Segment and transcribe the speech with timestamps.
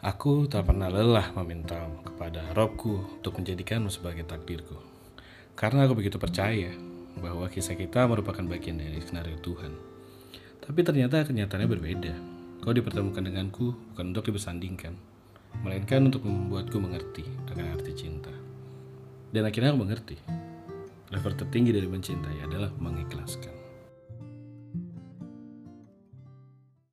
[0.00, 4.80] Aku tak pernah lelah meminta kepada Robku untuk menjadikanmu sebagai takdirku.
[5.52, 6.72] Karena aku begitu percaya
[7.20, 9.76] bahwa kisah kita merupakan bagian dari skenario Tuhan.
[10.64, 12.14] Tapi ternyata kenyataannya berbeda.
[12.64, 14.96] Kau dipertemukan denganku bukan untuk dibersandingkan,
[15.60, 18.32] melainkan untuk membuatku mengerti akan arti cinta.
[19.28, 20.16] Dan akhirnya aku mengerti.
[21.12, 23.59] Level tertinggi dari mencintai adalah mengikhlaskan.